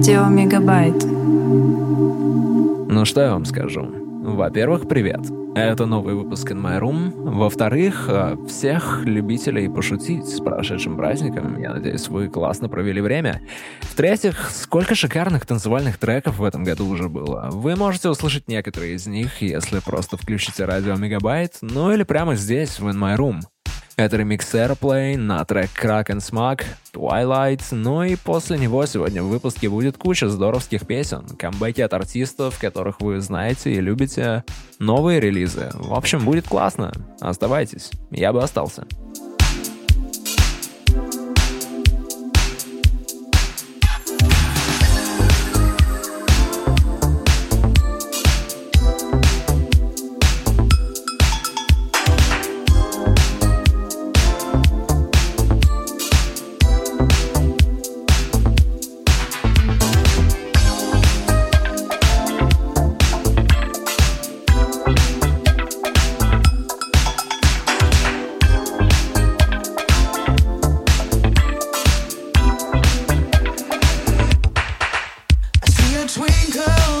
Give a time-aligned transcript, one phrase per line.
[0.00, 1.04] Радио Мегабайт.
[1.04, 3.82] Ну что я вам скажу?
[3.82, 5.20] Во-первых, привет.
[5.54, 7.12] Это новый выпуск In My Room.
[7.14, 11.60] Во-вторых, э, всех любителей пошутить с прошедшим праздником.
[11.60, 13.42] Я надеюсь, вы классно провели время.
[13.82, 17.50] В-третьих, сколько шикарных танцевальных треков в этом году уже было.
[17.52, 22.80] Вы можете услышать некоторые из них, если просто включите радио Мегабайт, ну или прямо здесь,
[22.80, 23.40] в In My Room.
[24.00, 26.62] Это ремикс Airplane на трек Crack and Smug,
[26.94, 32.58] Twilight, ну и после него сегодня в выпуске будет куча здоровских песен, камбэки от артистов,
[32.58, 34.42] которых вы знаете и любите,
[34.78, 35.68] новые релизы.
[35.74, 36.92] В общем, будет классно.
[37.20, 38.86] Оставайтесь, я бы остался.
[76.10, 76.99] Twinkle.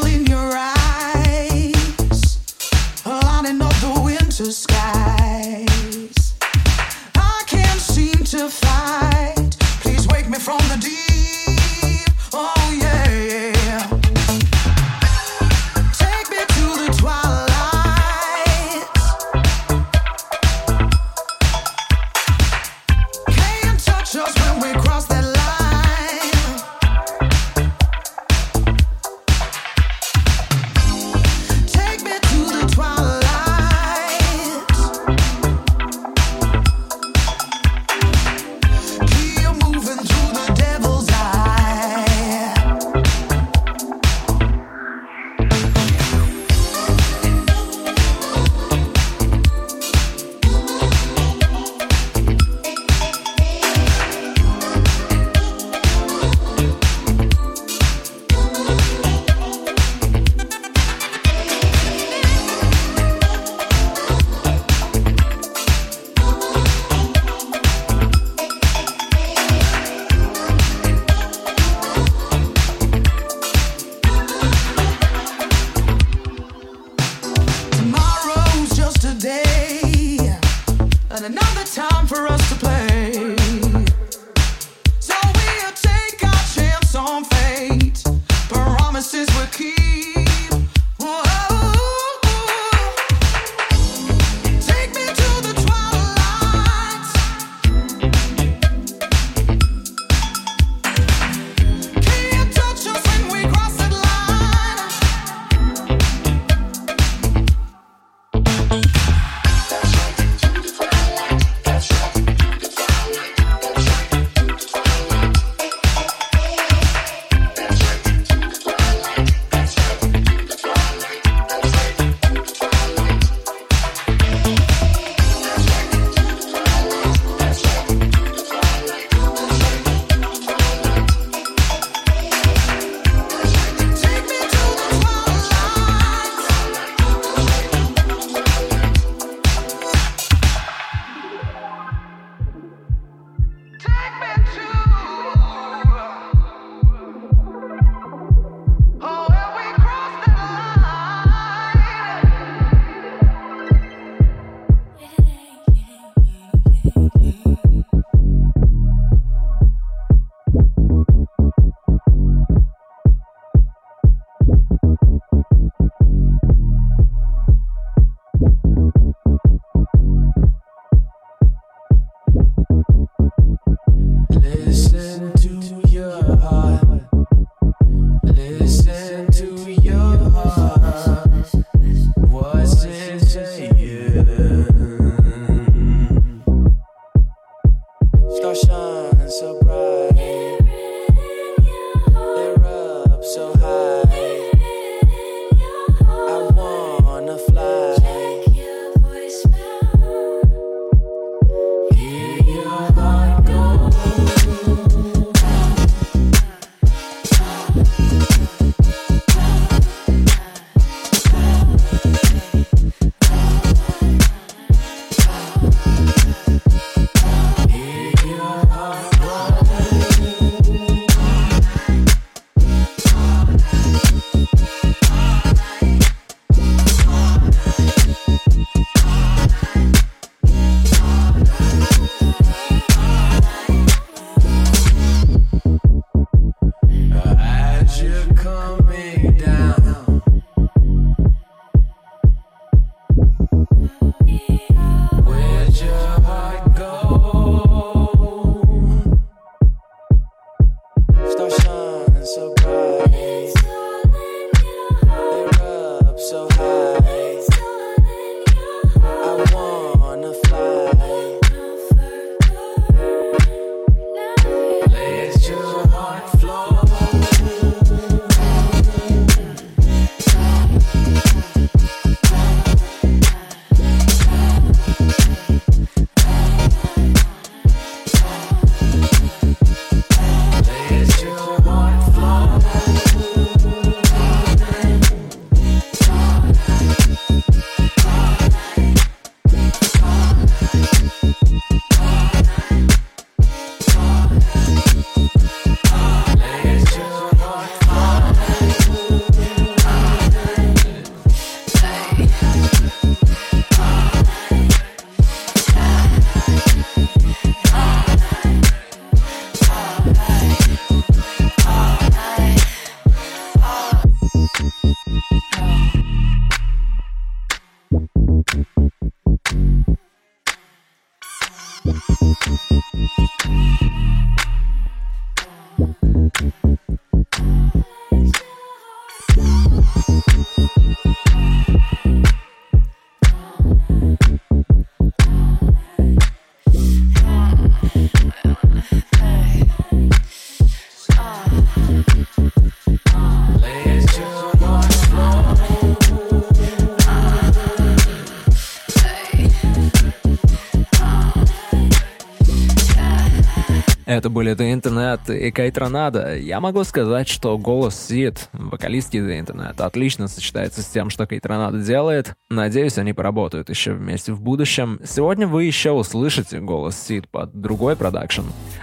[354.30, 356.36] Это были The Internet и Кейт Ронада.
[356.36, 361.44] Я могу сказать, что голос Сид, вокалистки The Internet, отлично сочетается с тем, что Кейт
[361.46, 362.34] Ронада делает.
[362.48, 365.00] Надеюсь, они поработают еще вместе в будущем.
[365.04, 368.42] Сегодня вы еще услышите голос Сид под другой продакшн.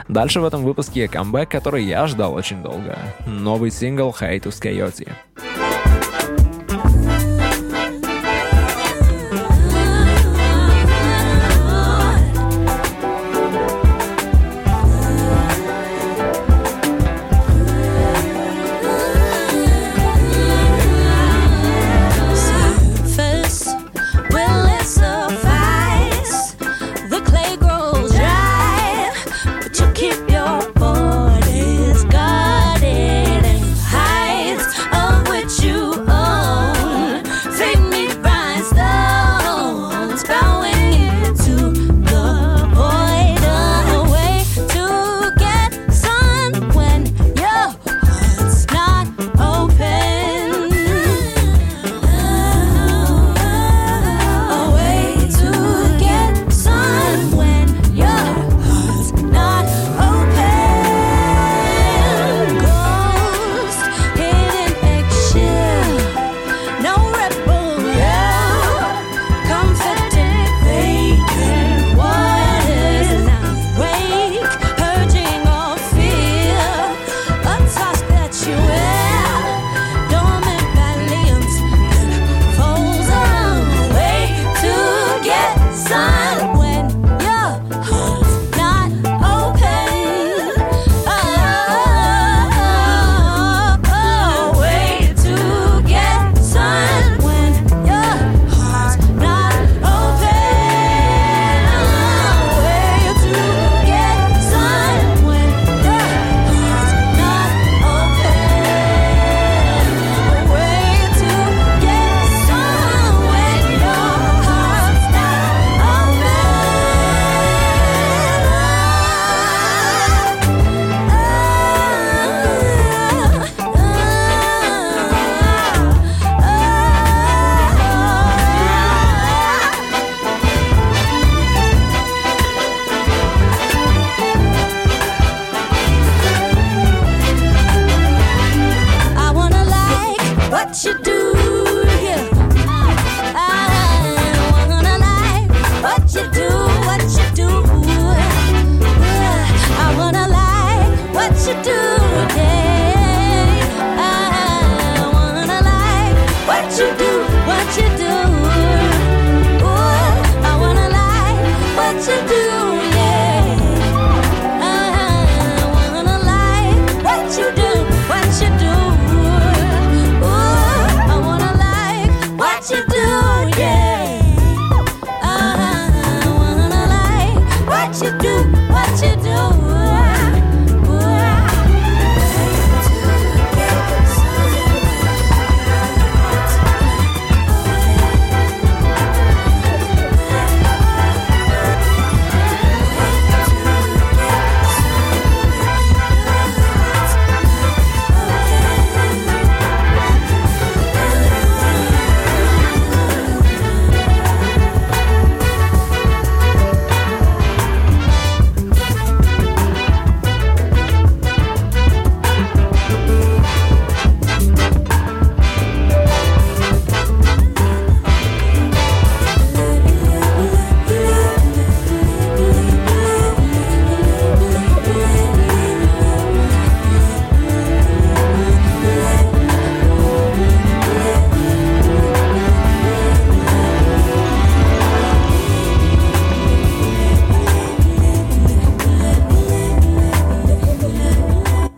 [0.09, 2.97] Дальше в этом выпуске камбэк, который я ждал очень долго.
[3.25, 5.09] Новый сингл Hiatus Coyote.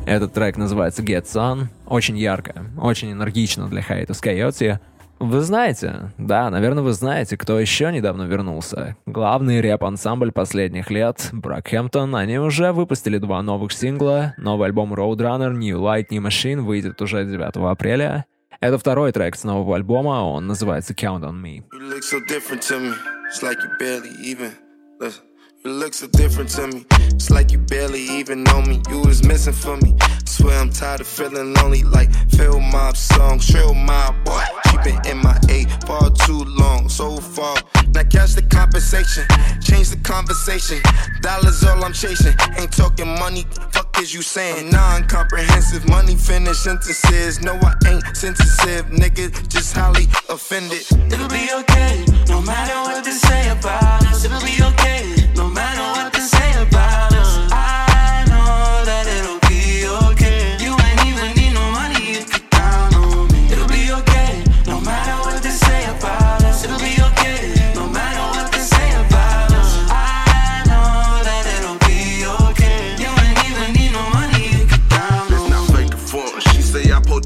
[0.10, 1.68] Этот трек называется Get Sun.
[1.86, 4.80] Очень ярко, очень энергично для Hiatus Coyote.
[5.20, 8.96] Вы знаете, да, наверное, вы знаете, кто еще недавно вернулся.
[9.06, 14.34] Главный рэп-ансамбль последних лет, Бракхэмптон, они уже выпустили два новых сингла.
[14.38, 18.25] Новый альбом Roadrunner New Light New Machine выйдет уже 9 апреля.
[18.62, 21.62] Это второй трек с нового альбома, он называется Count on Me.
[21.72, 22.96] You look so different to me.
[23.32, 24.54] It's like you barely even.
[25.00, 25.28] Listen.
[25.66, 26.86] You look so different to me.
[27.12, 28.82] It's like you barely even know me.
[28.89, 29.94] You was missing for me.
[30.24, 31.84] Swear I'm tired of feeling lonely.
[31.84, 34.42] Like Phil Mob song, Trill Mob boy.
[34.72, 37.58] She been in my A far too long, so far.
[37.94, 39.25] Now catch the compensation,
[39.62, 40.80] change the conversation.
[41.20, 42.36] Dollars all I'm chasing.
[42.58, 43.44] Ain't talking money.
[43.74, 44.70] Fuck is you saying?
[44.70, 47.42] Non-comprehensive money finish sentences.
[47.42, 49.28] No, I ain't sensitive, nigga.
[49.50, 50.88] Just highly offended.
[51.12, 54.24] It'll be okay, no matter what they say about us.
[54.24, 55.19] It'll be okay.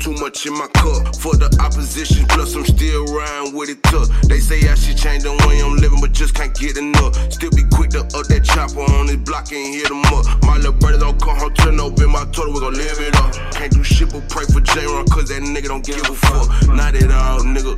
[0.03, 2.27] Too much in my cup for the opposition.
[2.27, 4.11] Plus I'm still riding with it tough.
[4.27, 7.15] They say I should change the way I'm living, but just can't get enough.
[7.31, 10.27] Still be quick to up that chopper on this block and hit them up.
[10.43, 13.31] My little brother don't come home, turn open my total, we gon' live it up.
[13.55, 16.51] Can't do shit but pray for J-Ron, cause that nigga don't give a fuck.
[16.67, 17.71] Not at all, nigga.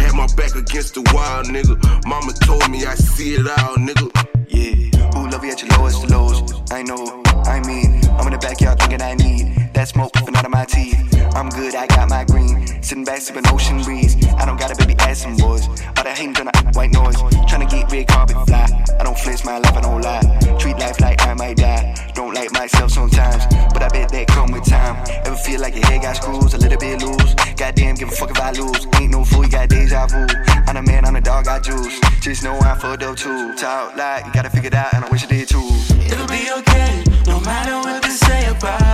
[0.00, 1.76] Had my back against the wall, nigga.
[2.08, 4.08] Mama told me I see it all, nigga.
[4.48, 6.40] Yeah, who love you at your lowest lows?
[6.72, 7.04] I know,
[7.44, 10.64] I mean, I'm in the backyard thinking I need that smoke puffing out of my
[10.64, 10.96] teeth.
[11.34, 12.66] I'm good, I got my green.
[12.82, 14.16] Sitting back, sipping ocean breeze.
[14.34, 15.68] I don't got a baby ass some boys.
[15.68, 17.16] All that hating done white noise.
[17.44, 18.66] Tryna get red carpet fly.
[18.98, 20.56] I don't flinch my life, I don't lie.
[20.58, 21.94] Treat life like I might die.
[22.14, 23.44] Don't like myself sometimes,
[23.74, 24.96] but I bet that come with time.
[25.26, 27.34] Ever feel like your head got screws, a little bit loose?
[27.54, 28.86] Goddamn, give a fuck if I lose.
[28.98, 30.26] Ain't no fool, you got deja vu.
[30.66, 32.00] I'm a man, I'm a dog, I juice.
[32.20, 33.54] Just know I'm fucked up too.
[33.56, 35.68] Talk like you gotta figure it out, and I wish I did too.
[36.00, 37.04] It'll be okay,
[37.46, 38.85] matter what they say about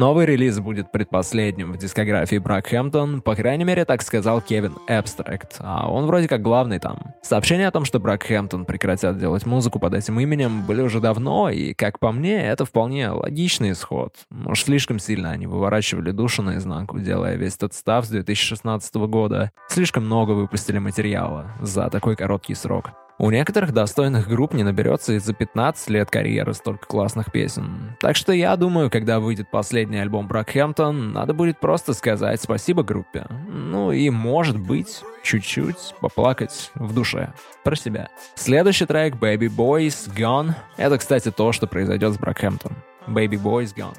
[0.00, 5.92] Новый релиз будет предпоследним в дискографии Бракхэмптон, по крайней мере, так сказал Кевин Эбстракт, а
[5.92, 7.12] он вроде как главный там.
[7.20, 11.74] Сообщения о том, что Бракхэмптон прекратят делать музыку под этим именем, были уже давно, и,
[11.74, 14.14] как по мне, это вполне логичный исход.
[14.30, 19.52] Может, слишком сильно они выворачивали душу наизнанку, делая весь тот став с 2016 года.
[19.68, 22.92] Слишком много выпустили материала за такой короткий срок.
[23.22, 27.94] У некоторых достойных групп не наберется и за 15 лет карьеры столько классных песен.
[28.00, 33.26] Так что я думаю, когда выйдет последний альбом Бракхэмптон, надо будет просто сказать спасибо группе.
[33.46, 37.34] Ну и, может быть, чуть-чуть поплакать в душе.
[37.62, 38.08] Про себя.
[38.36, 40.54] Следующий трек Baby Boys Gone.
[40.78, 42.72] Это, кстати, то, что произойдет с Бракхэмптон.
[43.06, 43.98] Baby Boys Gone.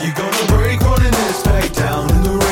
[0.00, 1.42] You're gonna break running this
[1.74, 2.45] down in the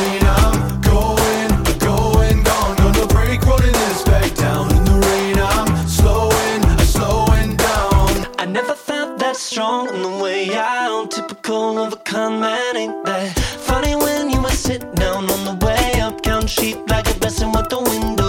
[9.34, 11.08] that strong in the way I am.
[11.08, 15.66] Typical of a con man, ain't that funny when you were sitting down on the
[15.66, 16.22] way up?
[16.22, 18.23] Count sheep like a blessing with the windows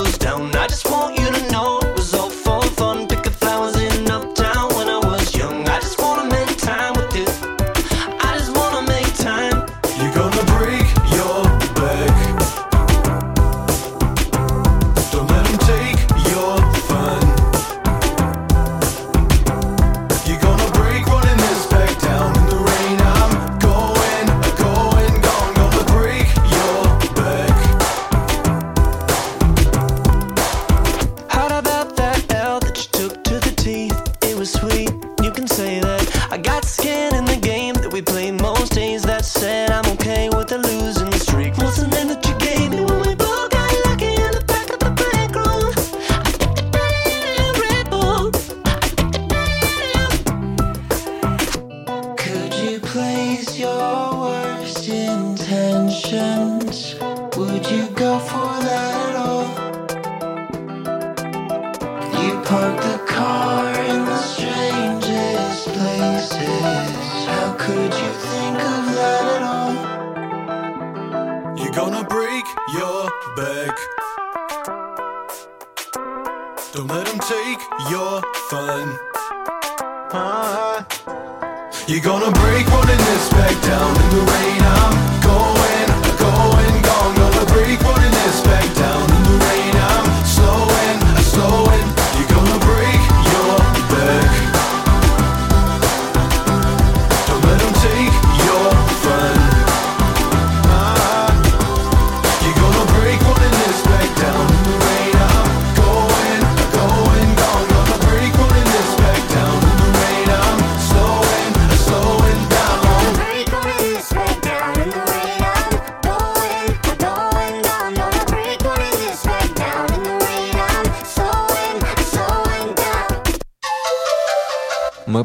[82.55, 84.61] break running this back down in the rain.
[84.61, 85.14] I'm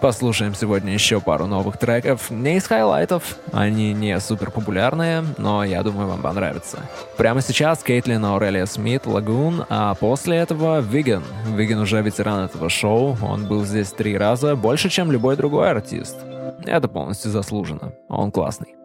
[0.01, 5.83] послушаем сегодня еще пару новых треков, не из хайлайтов, они не супер популярные, но я
[5.83, 6.79] думаю вам понравится.
[7.17, 11.23] Прямо сейчас Kaitlyn Aurelia Smith, Lagoon, а после этого Vegyn.
[11.55, 16.17] Vegyn уже ветеран этого шоу, он был здесь три раза, больше, чем любой другой артист.
[16.65, 18.80] Это полностью заслуженно, он классный.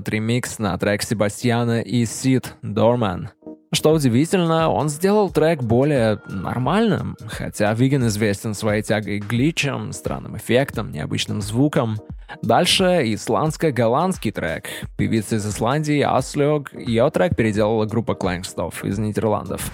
[0.00, 3.28] Этот ремикс на трек Себастьяна и Сид Дорман.
[3.72, 10.36] Что удивительно, он сделал трек более нормальным, хотя Виген известен своей тягой к гличам, странным
[10.36, 11.98] эффектам, необычным звукам.
[12.42, 14.64] Дальше исландско-голландский трек.
[14.96, 19.70] Певица из Исландии Аслёг, ее трек переделала группа Клэнгстов из Нидерландов.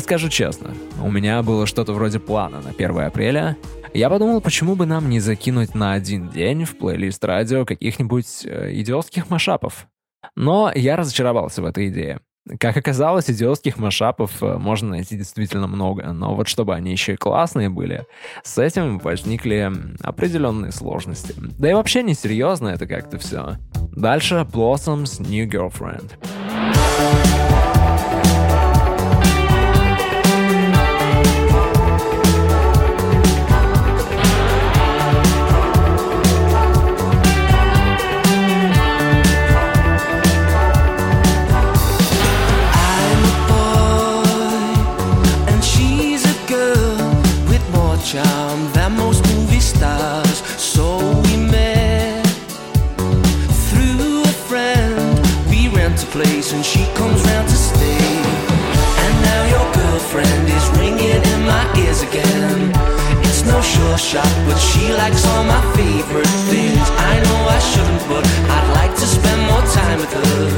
[0.00, 3.56] Скажу честно, у меня было что-то вроде плана на 1 апреля.
[3.94, 8.70] Я подумал, почему бы нам не закинуть на один день в плейлист радио каких-нибудь э,
[8.72, 9.86] идиотских машапов.
[10.34, 12.20] Но я разочаровался в этой идее.
[12.58, 17.16] Как оказалось, идиотских машапов э, можно найти действительно много, но вот чтобы они еще и
[17.16, 18.04] классные были,
[18.42, 19.70] с этим возникли
[20.02, 21.34] определенные сложности.
[21.36, 23.58] Да и вообще несерьезно это как-то все.
[23.92, 26.10] Дальше Blossoms New Girlfriend.
[64.00, 66.80] Shot, but she likes all my favorite things.
[67.12, 68.24] I know I shouldn't, but
[68.56, 70.48] I'd like to spend more time with her.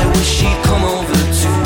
[0.00, 1.59] I wish she'd come over today.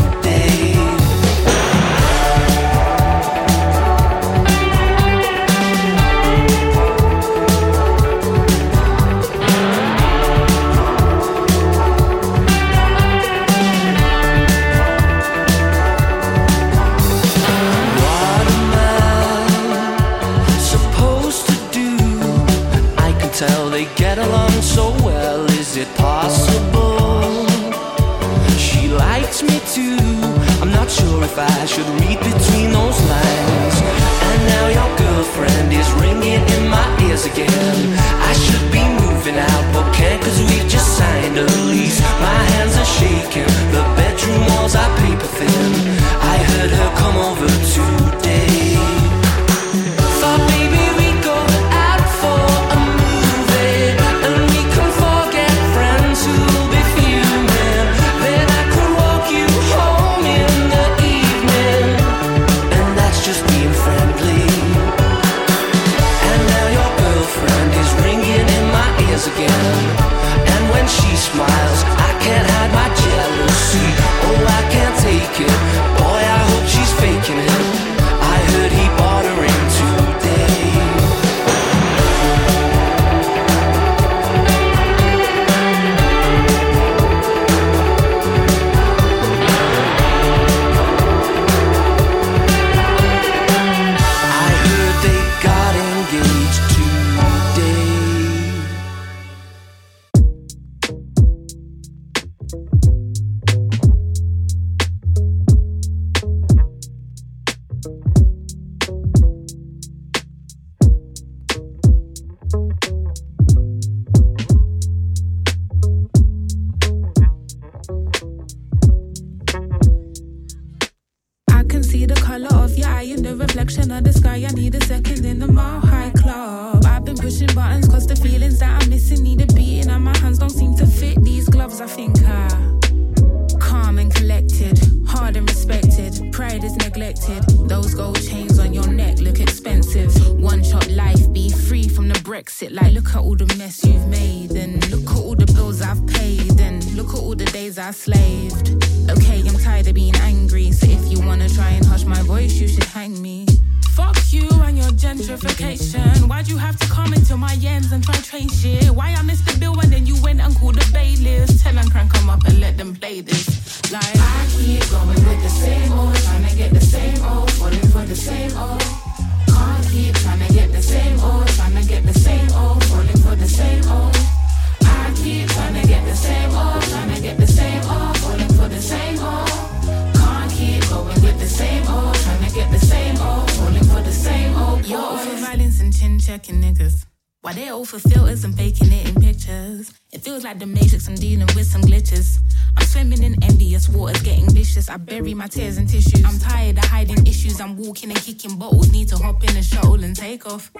[194.95, 196.25] I bury my tears in tissues.
[196.25, 197.61] I'm tired of hiding issues.
[197.61, 198.93] I'm walking and kicking bottles.
[198.93, 200.71] Need to hop in a shuttle and take off.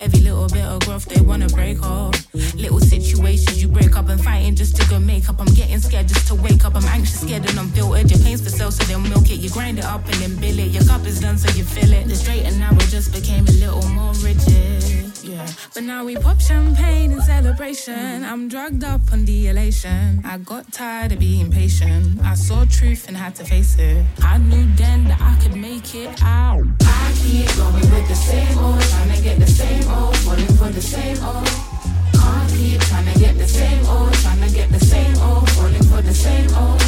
[0.00, 2.14] Every little bit of growth they wanna break off.
[2.54, 5.38] Little situations you break up and fighting just to go make up.
[5.38, 6.74] I'm getting scared just to wake up.
[6.74, 8.10] I'm anxious, scared, and I'm unfiltered.
[8.10, 9.40] Your pain's for sale, so they'll milk it.
[9.40, 10.68] You grind it up and then bill it.
[10.68, 12.08] Your cup is done, so you fill it.
[12.08, 15.12] The straight and narrow just became a little more rigid.
[15.22, 18.24] Yeah, but now we pop champagne in celebration.
[18.24, 20.22] I'm drugged up on the elation.
[20.24, 22.20] I got tired of being patient.
[22.24, 24.02] I saw truth and had to face it.
[24.22, 26.64] I knew then that I could make it out.
[26.80, 30.70] I keep going with the same old, trying to get the same old, falling for
[30.72, 31.48] the same old.
[32.12, 35.82] Can't keep trying to get the same old, trying to get the same old, falling
[35.82, 36.80] for the same old.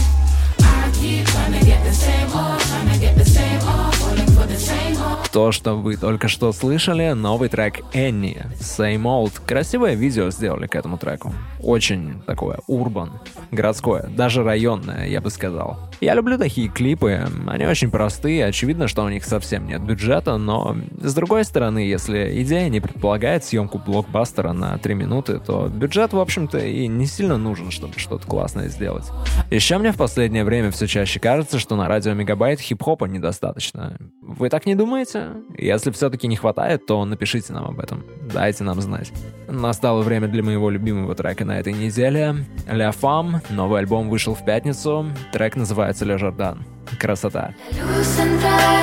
[5.32, 9.32] То, что вы только что слышали, новый трек Энни, Same Old.
[9.46, 11.32] Красивое видео сделали к этому треку.
[11.58, 13.12] Очень такое урбан,
[13.50, 15.91] городское, даже районное, я бы сказал.
[16.02, 20.76] Я люблю такие клипы, они очень простые, очевидно, что у них совсем нет бюджета, но
[21.00, 26.18] с другой стороны, если идея не предполагает съемку блокбастера на 3 минуты, то бюджет, в
[26.18, 29.04] общем-то, и не сильно нужен, чтобы что-то классное сделать.
[29.52, 33.96] Еще мне в последнее время все чаще кажется, что на радио Мегабайт хип-хопа недостаточно.
[34.20, 35.28] Вы так не думаете?
[35.56, 38.02] Если все-таки не хватает, то напишите нам об этом.
[38.34, 39.12] Дайте нам знать.
[39.52, 42.36] Настало время для моего любимого трека на этой неделе.
[42.66, 43.42] Ля Фам.
[43.50, 45.06] Новый альбом вышел в пятницу.
[45.30, 46.64] Трек называется Ле Жордан.
[46.98, 47.54] Красота.
[47.72, 48.82] luz entra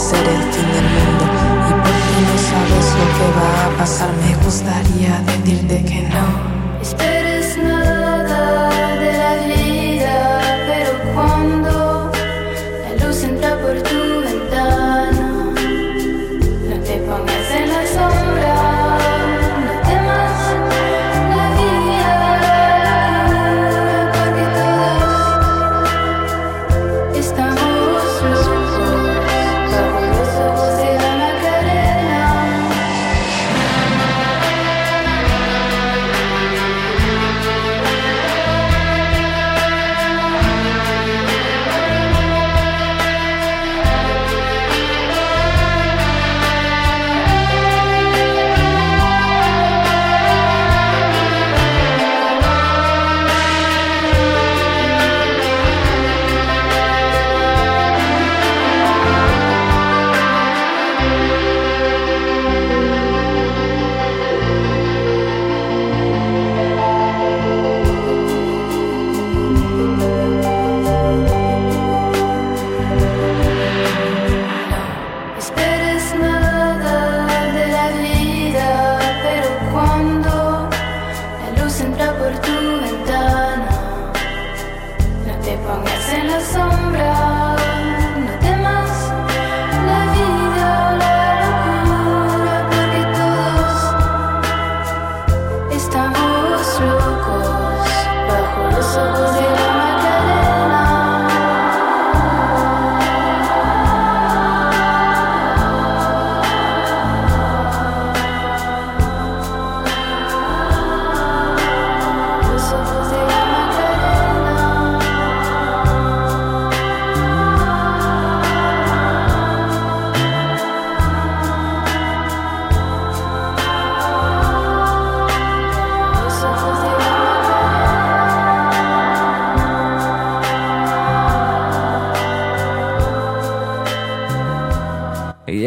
[0.00, 1.24] ser el fin del mundo.
[1.68, 6.59] Y porque no sabes lo que va a pasar, me gustaría decirte que no.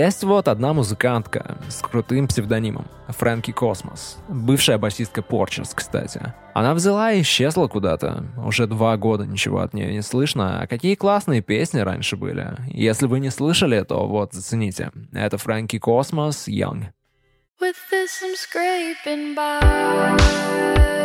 [0.04, 6.34] Есть вот одна музыкантка с крутым псевдонимом Frankie Cosmos, бывшая басистка Porches, кстати.
[6.54, 8.26] Она взяла и исчезла куда-то.
[8.46, 10.62] Уже два года ничего от нее не слышно.
[10.62, 12.54] А какие классные песни раньше были.
[12.68, 14.92] Если вы не слышали, то вот, зацените.
[15.14, 16.88] Это Frankie Cosmos Young.
[17.62, 21.03] With this I'm scraping by.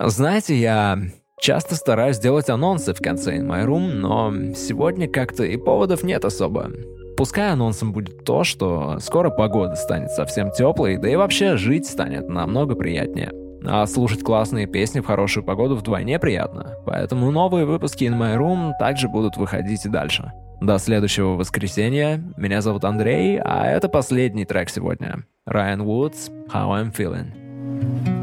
[0.00, 0.96] Знаете, я
[1.40, 6.24] часто стараюсь делать анонсы в конце In My Room, но сегодня как-то и поводов нет
[6.24, 6.70] особо.
[7.16, 12.28] Пускай анонсом будет то, что скоро погода станет совсем теплой, да и вообще жить станет
[12.28, 13.32] намного приятнее.
[13.66, 16.76] А слушать классные песни в хорошую погоду вдвойне приятно.
[16.86, 20.32] Поэтому новые выпуски In My Room также будут выходить и дальше.
[20.60, 22.22] До следующего воскресенья.
[22.36, 25.24] Меня зовут Андрей, а это последний трек сегодня.
[25.48, 28.17] Ryan Woods, How I'm Feeling.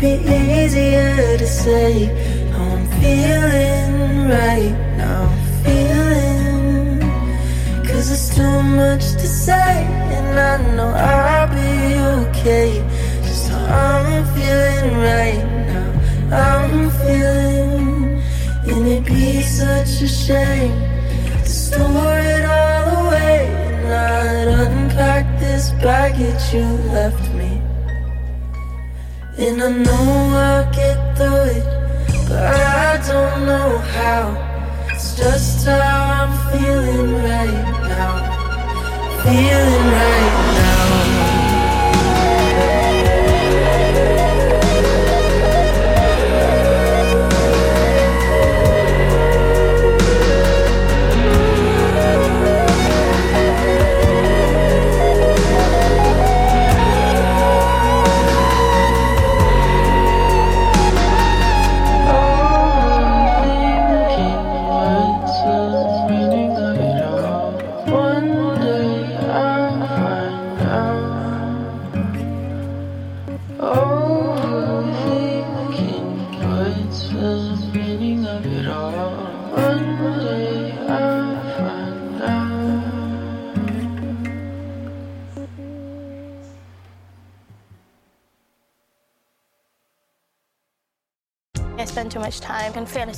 [0.00, 2.08] Be easier to say
[2.54, 5.28] I'm feeling right now.
[5.62, 7.00] Feeling,
[7.84, 9.84] cause it's too much to say,
[10.16, 12.82] and I know I'll be okay.
[13.24, 15.90] Just how I'm feeling right now.
[16.32, 18.22] I'm feeling,
[18.70, 20.80] and it'd be such a shame
[21.42, 27.29] to store it all away and not unpack this baggage you left.
[29.42, 29.94] And I know
[30.36, 31.64] I'll get through it,
[32.28, 34.36] but I don't know how.
[34.90, 35.80] It's just how
[36.20, 38.20] I'm feeling right now.
[39.24, 40.29] Feeling right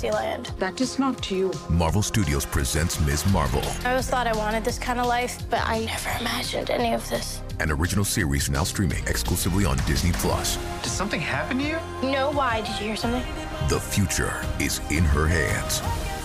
[0.03, 0.47] Fantasyland.
[0.59, 1.53] That is not you.
[1.71, 3.25] Marvel Studios presents Ms.
[3.33, 6.93] Marvel, I always thought I wanted this kind of life, but I never imagined any
[6.93, 7.41] of this.
[7.61, 10.57] an original series now streaming exclusively on Disney Plus.
[10.83, 11.79] Did something happen to you?
[12.11, 12.63] No, why?
[12.63, 13.23] Did you hear something?
[13.69, 15.81] The future is in her hands.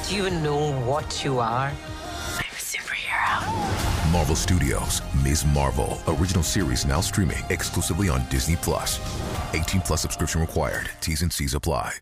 [0.09, 1.67] Do you even know what you are?
[1.69, 4.11] I'm a superhero.
[4.11, 5.45] Marvel Studios, Ms.
[5.45, 8.99] Marvel, original series now streaming exclusively on Disney Plus.
[9.53, 10.89] 18 plus subscription required.
[10.99, 11.93] T's and C's apply.